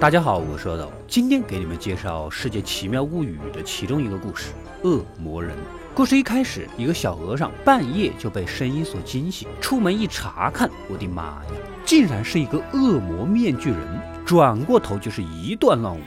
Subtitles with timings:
[0.00, 4.46] 大家好，我是阿斗，今天给你们介绍《世界奇妙物语》的其中一个故事——
[4.82, 5.54] 恶魔人。
[5.94, 11.42] 故事一开始，一个小和尚半夜就被声音所惊醒，出门一查看，我的妈呀，
[11.84, 13.78] 竟然是一个恶魔面具人！
[14.24, 16.00] 转过头就是一段乱舞。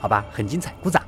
[0.00, 1.00] 好吧，很精彩，鼓掌。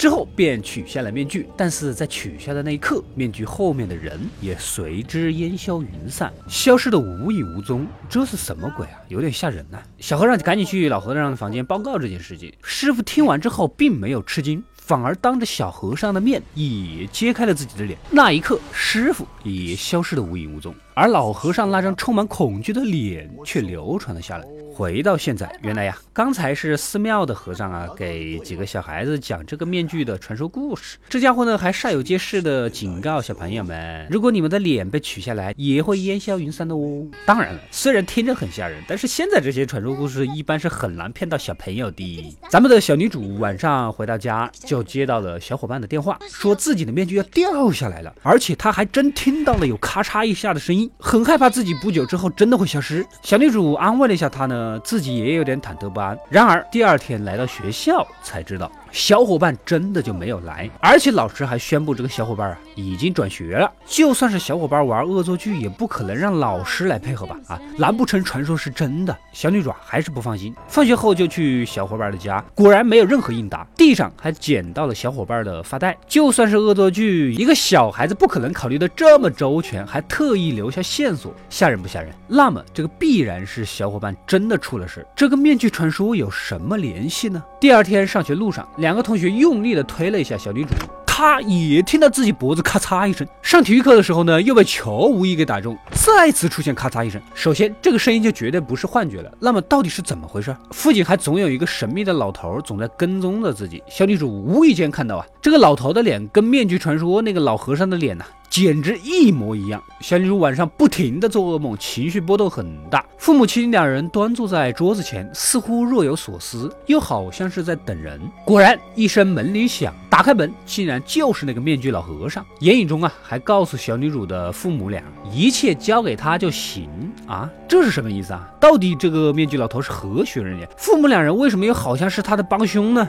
[0.00, 7.86] 之后便取下了面具，但是在取下的那一刻，面具后面的人也随之烟消云散，消失的无影无踪。
[8.08, 8.96] 这是什么鬼啊？
[9.08, 9.78] 有点吓人呐！
[9.98, 12.50] 小和尚赶紧去老和尚的房间报告这件事情。
[12.62, 14.64] 师傅听完之后，并没有吃惊。
[14.74, 24.44] 反而当着小和尚的面也揭开了自己的脸，那一刻，师傅也消失得无影无踪，而老和尚那张充满恐惧的脸却流传了下来。
[24.72, 30.96] 回到现在，原来呀，刚才是寺庙的和尚啊，给几个小孩子讲这个面具的传说故事。
[31.08, 37.06] 这家伙呢，还煞有介事的警告小朋友们：如果你们的脸被取下来，也会烟消云散的哦。
[37.26, 42.36] 当然了，虽然听着很吓人，但是现在这些传说故事一般是很难骗到小朋友的。
[42.48, 44.82] 咱们的小女主晚上回到家就。
[44.82, 53.06] 接到了小伙伴的电话，说自己的面具要掉下来了，而且他还真听到了有咔嚓一下的声音，很害怕自己不久之后真的会消失。
[53.22, 56.18] 小女主安慰了一下他呢，自己也有点忐忑不安。
[56.28, 58.70] 然而第二天来到学校才知道。
[58.92, 63.70] 小伙伴真的就没有来，而且老师还宣布这个小伙伴啊已经转学了。
[63.86, 67.36] 就算是小伙伴玩恶作剧，也不可能让老师来配合吧？
[67.46, 69.16] 啊，难不成传说是真的？
[69.32, 70.54] 小女主还是不放心。
[70.66, 75.96] 放学后就去小伙伴的家，果然没有任何应答，地上还捡到了小伙伴的发带。
[76.08, 82.12] 就算是恶作剧，一个小孩子不可能考虑的这么周全，还特意留下线索，吓人不吓人？
[82.26, 87.42] 那么这个必然是小伙伴真的出了事，这跟面具传说有什么联系呢？
[87.60, 88.66] 第二天上学路上。
[88.80, 90.70] 两个同学用力的推了一下小女主，
[91.06, 93.28] 她也听到自己脖子咔嚓一声。
[93.42, 97.20] 上体育课的时候呢，又被球无意给打中，再次出现咔嚓一声。
[97.34, 99.30] 首先，这个声音就绝对不是幻觉了。
[99.38, 100.56] 那么到底是怎么回事？
[100.70, 103.82] 附近还总有一个神秘的老头总在跟踪着自己。
[103.86, 108.24] 小女主无意间看到啊，这个老头的脸跟面具传说那个老和尚的脸呐。
[108.50, 109.82] 简直一模一样。
[110.00, 113.04] 小女主晚上不停的做噩梦，情绪波动很大。
[113.16, 118.20] 父母亲两人端坐在桌子前，似乎若有所思，又好像是在等人。
[118.44, 122.44] 果然，一声门铃响，打开门，竟然就是那个面具老和尚。
[122.58, 125.00] 言语中啊，还告诉小女主的父母俩，
[125.32, 126.90] 一切交给他就行
[127.26, 127.48] 啊。
[127.68, 128.50] 这是什么意思啊？
[128.58, 130.68] 到底这个面具老头是何许人也？
[130.76, 133.08] 父母两人为什么又好像是他的帮凶呢？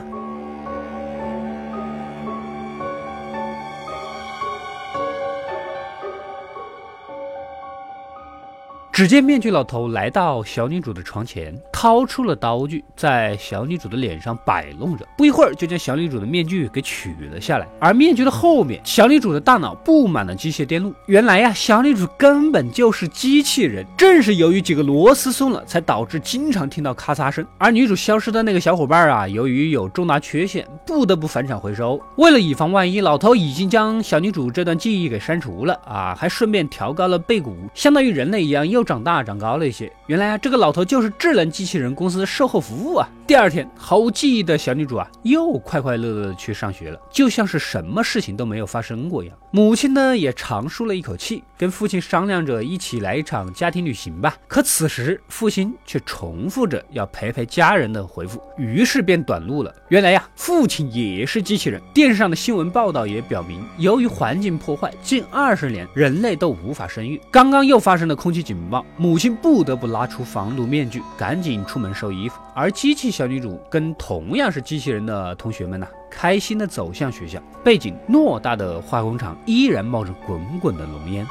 [8.92, 15.04] 只见面具老头来到小女主的床前，掏出了刀具，在小女主的脸上摆弄着。
[15.18, 17.66] 不一会儿，就将小女主的面具给取了下来。
[17.80, 20.94] 而面具的后面，小女主的大脑布满了机械电路。
[21.06, 23.84] 原来呀，小女主根本就是机器人。
[23.98, 27.44] 正是由于几个螺丝松了，才导致经常听到咔嚓声。
[27.58, 32.00] 而女主消失的那个小伙伴啊，由于有重大缺陷，不得不返厂回收。
[32.14, 38.84] 为了以防万一，老头已经将小女主这段记忆给删除了啊，还顺便调高了背骨，相当于人类一样又。
[38.84, 43.08] 长大长高了一些，原来啊，这个老头就是智能机器器人公司售后服务啊。
[43.32, 49.34] 第二天，毫无记忆的小女主啊，又快快乐乐的去上学了，就像是什么事情都没有发生过一样。
[49.50, 54.36] 母亲呢，也长舒了一口气，跟父亲商量着一起来一场家庭旅行吧。
[54.46, 59.74] 可此时，父亲却重复着要陪陪家人的回复，于是便短路了。
[59.88, 61.80] 原来呀，父亲也是机器人。
[61.94, 67.18] 电视上的新闻报道也表明，由于环境破坏，近二十年人类都无法生育。
[67.30, 68.84] 刚刚又发生了空气警报。
[68.98, 72.36] 母亲不得不拉出防毒面具，赶紧出门收衣服。
[72.54, 77.40] 而机器小小女主跟同样是机器人的同学们呢，开心的走向学校。
[77.62, 81.24] 背景偌大的化工厂依然冒着滚滚的浓烟。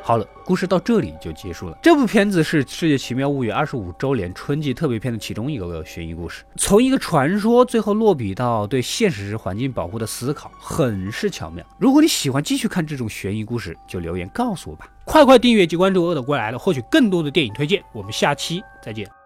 [0.00, 1.76] 好了，故事到这里就结束了。
[1.82, 11.66] 这部片子是《世界奇妙物语》二十五周年春季特别篇的其中一个悬疑故事，从一个传说最后落笔到对现实环境保护的思考，很是巧妙。
[11.76, 14.86] 如果你喜欢继续看这种悬疑故事，就留言告诉我吧。
[15.04, 17.82] 快快订阅及关注“恶的过来了”，获取更多的电影推荐。
[17.92, 19.23] 我们下期再见。